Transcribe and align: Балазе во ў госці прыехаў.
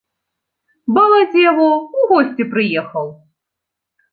Балазе 0.95 1.45
во 1.57 1.67
ў 1.73 2.09
госці 2.13 2.43
прыехаў. 2.55 3.07